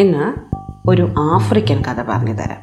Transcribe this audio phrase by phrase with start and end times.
[0.00, 0.34] ഇന്ന്
[0.88, 2.62] ഒരു ആഫ്രിക്കൻ കഥ പറഞ്ഞു തരാം.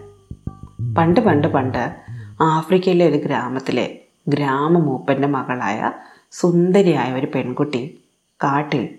[0.96, 1.96] പണ്ട് പണ്ട് പണ്ട്
[2.42, 5.92] ആഫ്രിക്കയിലെ ഒരു ഗ്രാമത്തിലെ ഗ്രാമമൂപ്പന്റെ മകളായ
[6.32, 8.00] സുന്ദരിയായ ഒരു പെൺകുട്ടി
[8.44, 8.90] കാട്ടിൽ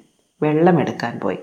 [0.43, 1.39] വെള്ളമെടുക്കാൻ പോയി.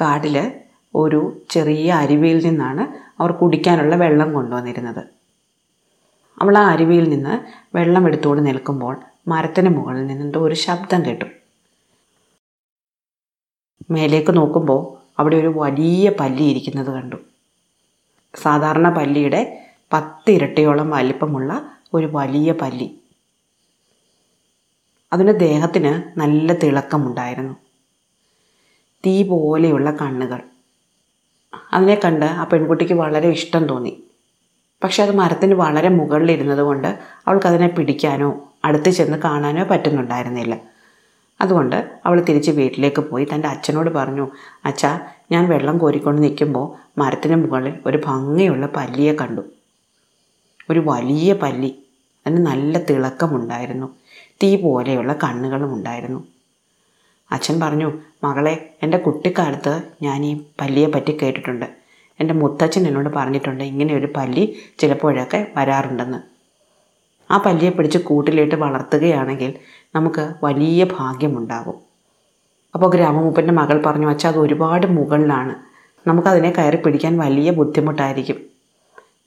[0.00, 0.52] കാട്ടിൽ
[0.94, 2.86] ഒരു ചെറിയ അരുവിയിൽ നിന്നാണ്
[3.22, 5.04] അവർ കുടിക്കാനുള്ള വെള്ളം കൊണ്ടുവന്നിരുന്നത്.
[6.42, 7.38] അവൾ ആ അരുവിയിൽ നിന്ന്
[7.76, 11.24] വെള്ളം എടുത്തുകൊണ്ട് നിൽക്കുമ്പോൾ മരത്തിന് മുകളിൽ നിന്നിട്ട് ഒരു ശബ്ദം കേട്ടു.
[13.90, 14.80] മേലേക്ക് നോക്കുമ്പോൾ
[15.18, 17.16] അവിടെ ഒരു വലിയ പല്ലി ഇരിക്കുന്നത് കണ്ടു.
[18.34, 23.00] സാധാരണ പല്ലിയുടെ പത്ത് ഇരട്ടിയോളം വലിപ്പമുള്ള ഒരു വലിയ പല്ലി.
[25.12, 27.54] അതിന്റെ ദേഹത്തിന് നല്ല തിളക്കമുണ്ടായിരുന്നു.
[29.06, 30.40] തീ പോലെയുള്ള കണ്ണുകൾ.
[31.72, 34.02] അതിനെ കണ്ട് ആ പെൺകുട്ടിക്ക് വളരെ ഇഷ്ടം തോന്നി.
[34.84, 40.75] പക്ഷെ അത് മരത്തിന് വളരെ മുകളിലിരുന്നത് കൊണ്ട് അവൾക്കതിനെ പിടിക്കാനോ അടുത്ത് ചെന്ന് കാണാനോ പറ്റുന്നുണ്ടായിരുന്നില്ല.
[41.40, 43.26] അതുകൊണ്ട് അവൾ തിരിച്ച് വീട്ടിലേക്ക് പോയി.
[43.34, 44.28] തന്റെ അച്ഛനോട് പറഞ്ഞു
[44.64, 46.66] അച്ഛാ ഞാൻ വെള്ളം കോരിക്കൊണ്ട് നിൽക്കുമ്പോൾ
[47.00, 49.42] മരത്തിന് മുകളിൽ ഒരു ഭംഗിയുള്ള പല്ലിയെ കണ്ടു.
[50.70, 51.82] ഒരു വലിയ പല്ലി.
[52.26, 53.86] അതിന് നല്ല തിളക്കമുണ്ടായിരുന്നു.
[54.42, 56.24] തീ പോലെയുള്ള കണ്ണുകളും ഉണ്ടായിരുന്നു.
[57.32, 57.92] അച്ഛൻ പറഞ്ഞു
[58.24, 61.66] മകളെ എന്റെ കുട്ടിക്കാലത്ത് ഞാൻ ഈ പല്ലിയെ പറ്റി കേട്ടിട്ടുണ്ട്.
[62.20, 66.18] എന്റെ മുത്തച്ഛൻ എന്നോട് പറഞ്ഞിട്ടുണ്ട് ഇങ്ങനെ ഒരു പല്ലി ചിലപ്പോഴൊക്കെ വരാറുണ്ടെന്ന്.
[67.30, 69.54] ആ പല്ലിയെ പിടിച്ച് കൂട്ടിലിട്ട് വളർത്തുകയാണെങ്കിൽ
[69.96, 71.74] നമുക്ക് വലിയ ഭാഗ്യമുണ്ടാകും
[72.74, 75.54] അപ്പോൾ ഗ്രാമമൂപ്പന്റെ മകൾ പറഞ്ഞു അച്ഛാ അത് ഒരുപാട് മുകളിലാണ്.
[76.08, 78.36] നമുക്കതിനെ കയറി പിടിക്കാൻ വലിയ ബുദ്ധിമുട്ടായിരിക്കും.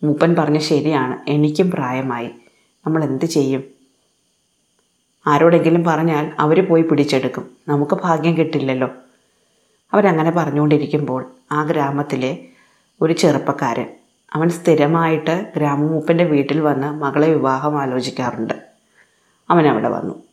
[0.03, 2.29] മൂപ്പൻ പറഞ്ഞു ശരിയാണ് എനിക്കും പ്രായമായി.
[2.87, 3.63] നമ്മൾ എന്ത് ചെയ്യും?
[5.27, 7.49] ആരോടെങ്കിലും പറഞ്ഞാൽ അവർ പോയി പിടിച്ചെടുക്കും.
[7.67, 8.89] നമുക്ക് ഭാഗ്യം കിട്ടില്ലല്ലോ.
[9.93, 12.45] അവരങ്ങനെ പറഞ്ഞുകൊണ്ടിരിക്കുമ്പോൾ ആ ഗ്രാമത്തിലെ
[13.01, 13.87] ഒരു ചെറുപ്പക്കാരൻ
[14.33, 18.53] അവൻ സ്ഥിരമായിട്ട് ഗ്രാമമൂപ്പന്റെ വീട്ടിൽ വന്ന് മകളെ വിവാഹം ആലോചിക്കാറുണ്ട്.
[19.49, 20.28] അവൻ അവിടെ വന്നു.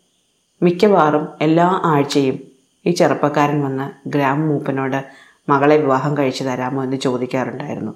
[0.62, 2.39] മിക്കവാറും എല്ലാ ആഴ്ചയും
[2.87, 5.05] ഈ ചെറുപ്പക്കാരൻ വന്ന് ഗ്രാമ മൂപ്പനോട്
[5.48, 7.93] മകളെ വിവാഹം കഴിച്ചു തരാമോ എന്ന് ചോദിക്കാറുണ്ടായിരുന്നു.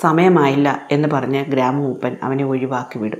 [0.00, 3.18] സമയമായില്ല എന്ന് പറഞ്ഞ് ഗ്രാമമൂപ്പൻ അവനെ ഒഴിവാക്കി വിടും.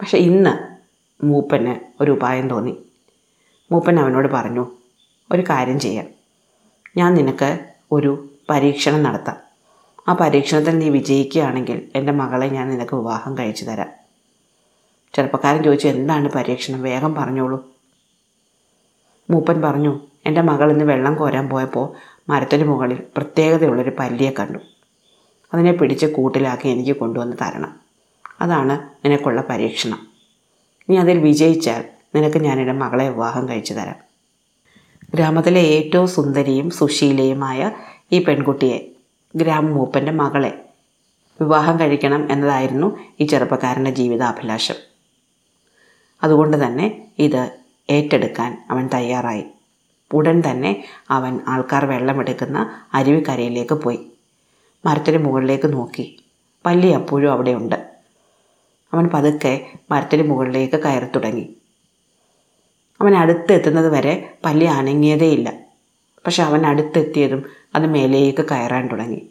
[0.00, 0.74] പക്ഷെ ഇന്ന്
[1.24, 2.76] മൂപ്പന് ഒരു ഉപായം തോന്നി.
[3.72, 4.66] മൂപ്പൻ അവനോട് പറഞ്ഞു
[5.32, 6.06] ഒരു കാര്യം ചെയ്യാം.
[6.96, 7.58] ഞാൻ നിനക്ക്
[7.92, 9.36] ഒരു പരീക്ഷണം നടത്താം.
[10.08, 14.03] ആ പരീക്ഷണത്തിൽ നീ വിജയിക്കുകയാണെങ്കിൽ എന്റെ മകളെ ഞാൻ നിനക്ക് വിവാഹം കഴിച്ചു തരാം.
[15.14, 16.82] ചെറുപ്പക്കാരൻ ചോദിച്ചു എന്താണ് പരീക്ഷണം?
[16.82, 17.64] വേഗം പറഞ്ഞോളൂ.
[19.30, 21.88] മൂപ്പൻ പറഞ്ഞു എന്റെ മകൾ ഇന്ന് വെള്ളം കോരാൻ പോയപ്പോൾ
[22.28, 24.58] മരത്തിന് മുകളിൽ പ്രത്യേകതയുള്ളൊരു പല്ലിയെ കണ്ടു.
[25.54, 27.74] അതിനെ പിടിച്ച് കൂട്ടിലാക്കി എനിക്ക് കൊണ്ടുവന്ന് തരണം.
[28.40, 30.06] അതാണ് നിനക്കുള്ള പരീക്ഷണം.
[30.90, 33.94] നീ അതിൽ വിജയിച്ചാൽ നിനക്ക് ഞാൻ എന്റെ മകളെ വിവാഹം കഴിച്ചു തരാം.
[35.14, 37.70] ഗ്രാമത്തിലെ ഏറ്റവും സുന്ദരിയും സുശീലയുമായ
[38.12, 38.88] ഈ പെൺകുട്ടിയെ
[39.36, 40.64] ഗ്രാമ മൂപ്പന്റെ മകളെ
[41.40, 44.93] വിവാഹം കഴിക്കണം എന്നതായിരുന്നു ഈ ചെറുപ്പക്കാരന്റെ ജീവിതാഭിലാഷം.
[46.24, 46.86] അതുകൊണ്ട് തന്നെ
[47.18, 47.42] ഇത്
[47.90, 49.44] ഏറ്റെടുക്കാൻ അവൻ തയ്യാറായി.
[50.14, 50.70] ഉടൻ തന്നെ
[51.10, 52.58] അവൻ ആൾക്കാർ വെള്ളമെടുക്കുന്ന
[52.94, 54.00] അരുവിക്കരയിലേക്ക് പോയി.
[54.86, 56.06] മരത്തിന് മുകളിലേക്ക് നോക്കി.
[56.66, 57.78] പല്ലി അപ്പോഴും അവിടെയുണ്ട്.
[58.92, 59.52] അവൻ പതുക്കെ
[59.90, 61.46] മരത്തിന് മുകളിലേക്ക് കയറി തുടങ്ങി.
[63.00, 64.14] അവൻ അടുത്തെത്തുന്നത് വരെ
[64.44, 65.48] പല്ലി അനങ്ങിയതേയില്ല
[66.26, 67.40] പക്ഷെ അവൻ അടുത്തെത്തിയതും
[67.74, 69.22] അത് മേലേക്ക് കയറാൻ തുടങ്ങി.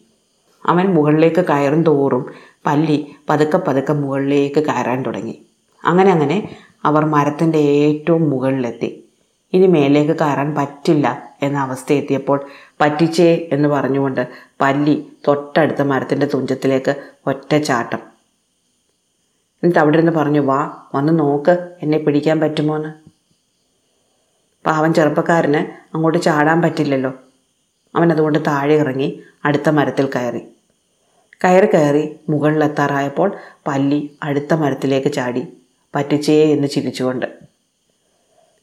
[0.66, 2.24] അവൻ മുകളിലേക്ക് കയറും തോറും
[2.66, 2.98] പല്ലി
[3.30, 5.36] പതുക്കെ പതുക്കെ മുകളിലേക്ക് കയറാൻ തുടങ്ങി.
[5.86, 6.38] അങ്ങനെ അങ്ങനെ
[6.86, 9.04] അവർ മരത്തിന്റെ ഏറ്റവും മുകളിലെത്തി.
[9.54, 12.46] ഇനി മേലേക്ക് കയറാൻ പറ്റില്ല എന്ന അവസ്ഥ എത്തിയപ്പോൾ
[12.82, 14.28] പറ്റിച്ചേ എന്ന് പറഞ്ഞുകൊണ്ട്
[14.62, 16.96] പല്ലി തൊട്ടടുത്ത മരത്തിന്റെ തുഞ്ചത്തിലേക്ക്
[17.28, 18.00] ഒറ്റ ചാട്ടം.
[19.64, 22.90] എന്നിട്ട് അവിടെ നിന്ന് പറഞ്ഞു വാ വന്ന് നോക്ക് എന്നെ പിടിക്കാൻ പറ്റുമോ എന്ന്
[24.66, 27.14] പാവൻ ചെറുപ്പക്കാരന് അങ്ങോട്ട് ചാടാൻ പറ്റില്ലല്ലോ.
[27.96, 30.42] അവൻ അതുകൊണ്ട് താഴെ ഇറങ്ങി അടുത്ത മരത്തിൽ കയറി.
[31.44, 33.36] കയറി കയറി മുകളിലെത്താറായപ്പോൾ
[33.68, 35.48] പല്ലി അടുത്ത മരത്തിലേക്ക് ചാടി.
[35.96, 37.26] പറ്റിച്ചേ എന്ന് ചിരിച്ചുകൊണ്ട്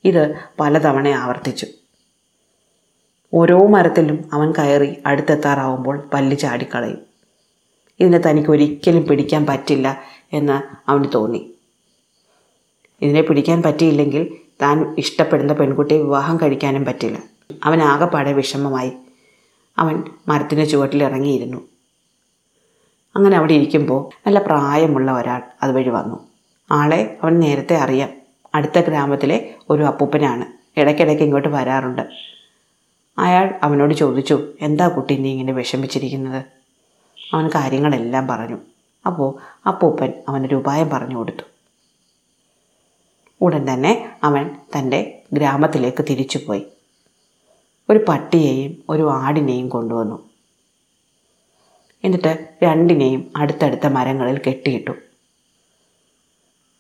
[0.05, 1.67] ഇത് പലതവണ ആവർത്തിച്ചു.
[3.35, 6.99] ഓരോ മരത്തിലും അവൻ കയറി അടുത്തെത്താറാവുമ്പോൾ പല്ലി ചാടിക്കളയും.
[8.01, 10.01] ഇതിനെ തനിക്ക് ഒരിക്കലും പിടിക്കാൻ പറ്റില്ല
[10.33, 11.55] എന്ന് അവന് തോന്നി.
[13.03, 17.23] ഇതിനെ പിടിക്കാൻ പറ്റിയില്ലെങ്കിൽ താൻ ഇഷ്ടപ്പെടുന്ന പെൺകുട്ടിയെ വിവാഹം കഴിക്കാനും പറ്റില്ല.
[17.65, 18.93] അവൻ ആകെപ്പാടെ വിഷമമായി.
[19.79, 21.69] അവൻ മരത്തിന്റെ ചുവട്ടിൽ ഇറങ്ങിയിരുന്നു.
[23.17, 26.30] അങ്ങനെ അവിടെ ഇരിക്കുമ്പോൾ നല്ല പ്രായമുള്ള ഒരാൾ അതുവഴി വന്നു.
[26.71, 28.11] ആളെ അവൻ നേരത്തെ അറിയാം.
[28.55, 30.61] അടുത്ത ഗ്രാമത്തിലെ ഒരു അപ്പൂപ്പനാണ്.
[30.81, 32.09] ഇടയ്ക്കിടയ്ക്ക് ഇങ്ങോട്ട് വരാറുണ്ട്.
[33.19, 36.45] അയാൾ അവനോട് ചോദിച്ചു എന്താ കുട്ടി നീ ഇങ്ങനെ വിഷമിച്ചിരിക്കുന്നത്?
[37.35, 38.59] അവൻ കാര്യങ്ങളെല്ലാം പറഞ്ഞു.
[39.07, 41.43] അപ്പോൾ അപ്പൂപ്പൻ അവനൊരു ഉപായം പറഞ്ഞു കൊടുത്തു.
[43.41, 46.67] ഉടൻ തന്നെ അവൻ തന്റെ ഗ്രാമത്തിലേക്ക് തിരിച്ചുപോയി.
[47.91, 50.31] ഒരു പട്ടിയെയും ഒരു ആടിനെയും കൊണ്ടുവന്നു.
[52.05, 55.10] എന്നിട്ട് രണ്ടിനെയും അടുത്തടുത്ത മരങ്ങളിൽ കെട്ടിയിട്ടു.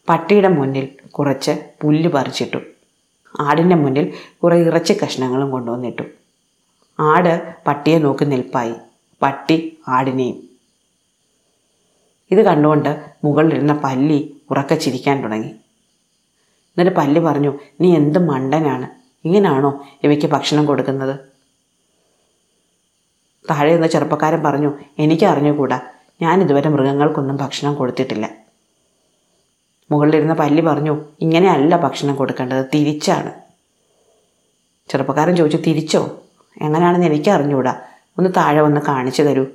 [0.08, 2.56] പട്ടിയുടെ മുന്നിൽ കുറച്ച് പുല്ല് പറിച്ചിട്ടു.
[3.40, 4.12] ആടിന്റെ മുന്നിൽ
[4.42, 6.02] കുറേ ഇറച്ചി കഷ്ണങ്ങളും കൊണ്ടുവന്നിട്ടു.
[7.00, 8.74] ആട് പട്ടിയെ നോക്കി നിൽപ്പായി.
[9.22, 10.48] പട്ടി ആടിനെയും.
[12.30, 15.48] ഇത് കണ്ടുകൊണ്ട് മുകളിലിരുന്ന പല്ലി ഉറക്കെ ചിരിക്കാൻ തുടങ്ങി.
[16.78, 18.88] എന്നിട്ട് പല്ലി പറഞ്ഞു നീ എന്ത് മണ്ടനാണ്?
[19.24, 21.18] ഇങ്ങനാണോ ഇവയ്ക്ക് ഭക്ഷണം കൊടുക്കുന്നത്?
[23.50, 25.80] താഴെ നിന്ന് ചെറുപ്പക്കാരൻ പറഞ്ഞു എനിക്ക് അറിഞ്ഞുകൂടാ
[26.22, 28.39] ഞാൻ ഇതുവരെ മൃഗങ്ങൾക്കൊന്നും ഭക്ഷണം കൊടുത്തിട്ടില്ല.
[29.90, 33.32] മുകളിലിരുന്ന പല്ലി പറഞ്ഞു ഇങ്ങനെയല്ല ഭക്ഷണം കൊടുക്കേണ്ടത് തിരിച്ചാണ്.
[34.88, 36.20] ചെറുപ്പക്കാരൻ ചോദിച്ചു തിരിച്ചോ?
[36.62, 37.80] എങ്ങനെയാണെന്ന് എനിക്ക് അറിഞ്ഞുകൂടാ
[38.18, 39.46] ഒന്ന് താഴെ വന്ന് കാണിച്ചു തരൂ.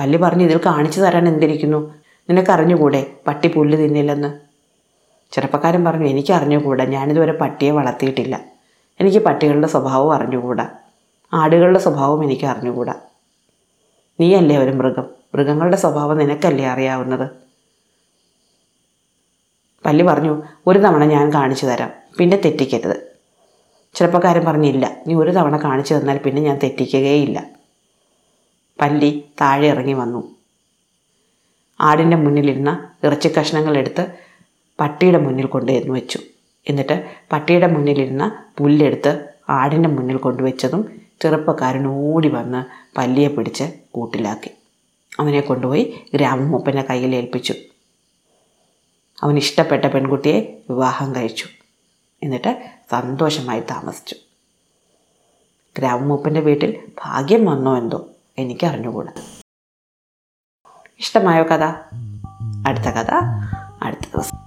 [0.00, 1.94] പല്ലി പറഞ്ഞു ഇതിൽ കാണിച്ചു തരാൻ എന്തിരിക്കുന്നു?
[2.30, 4.40] നിനക്കറിഞ്ഞുകൂടെ പട്ടി പുല്ല് തിന്നില്ലെന്ന്?
[5.32, 8.40] ചെറുപ്പക്കാരൻ പറഞ്ഞു എനിക്ക് അറിഞ്ഞുകൂടാ ഞാനിതുവരെ പട്ടിയെ വളർത്തിയിട്ടില്ല.
[9.00, 10.68] എനിക്ക് പട്ടികളുടെ സ്വഭാവം അറിഞ്ഞുകൂടാ.
[11.34, 12.94] ആടുകളുടെ സ്വഭാവം എനിക്ക് അറിഞ്ഞുകൂടാ
[14.20, 15.06] നീയല്ലേ ഒരു മൃഗം?
[15.34, 17.49] മൃഗങ്ങളുടെ സ്വഭാവം നിനക്കല്ലേ അറിയാവുന്നത്?
[19.86, 21.90] പല്ലി പറഞ്ഞു ഒരു തവണ ഞാൻ കാണിച്ചു തരാം.
[22.18, 23.10] പിന്നെ തെറ്റിക്കരുത്.
[23.94, 27.46] ചെറുപ്പക്കാരൻ പറഞ്ഞില്ല നീ ഒരു തവണ കാണിച്ചു തന്നാൽ പിന്നെ ഞാൻ തെറ്റിക്കുകയില്ല.
[28.80, 30.36] പല്ലി താഴെ ഇറങ്ങി വന്നു.
[31.80, 34.14] ആടിന്റെ മുന്നിലിരുന്ന ഇറച്ചി കഷ്ണങ്ങൾ എടുത്ത്
[34.80, 36.18] പട്ടിയുടെ മുന്നിൽ കൊണ്ടുവന്ന് വെച്ചു.
[36.68, 40.92] എന്നിട്ട് പട്ടിയുടെ മുന്നിലിരുന്ന പുല്ലെടുത്ത് ആടിന്റെ മുന്നിൽ കൊണ്ടുവച്ചതും
[41.22, 42.64] ചെറുപ്പക്കാരൻ ഓടി വന്ന്
[42.98, 44.50] പല്ലിയെ പിടിച്ച് കൂട്ടിലാക്കി.
[45.20, 47.54] അവനെ കൊണ്ടുപോയി ഗ്രാമമൂപ്പന്റെ കയ്യിൽ ഏൽപ്പിച്ചു.
[49.22, 51.46] അവൻ ഇഷ്ടപ്പെട്ട പെൺകുട്ടിയെ വിവാഹം കഴിച്ചു.
[52.22, 54.16] എന്നിട്ട് സന്തോഷമായി താമസിച്ചു.
[55.78, 58.08] ഗ്രാമമൂപ്പന്റെ വീട്ടിൽ ഭാഗ്യം വന്നോ എന്തോ
[58.38, 59.12] എനിക്കറിഞ്ഞുകൂടാ.
[60.98, 61.64] ഇഷ്ടമായോ കഥ?
[62.66, 63.14] അടുത്ത കഥ.
[63.82, 64.39] അടുത്ത ദിവസം.